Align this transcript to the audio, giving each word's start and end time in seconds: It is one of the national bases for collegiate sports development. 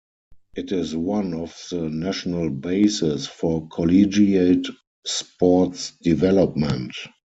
It 0.55 0.71
is 0.71 0.95
one 0.95 1.35
of 1.35 1.55
the 1.69 1.87
national 1.87 2.49
bases 2.49 3.27
for 3.27 3.67
collegiate 3.67 4.65
sports 5.05 5.91
development. 6.01 6.95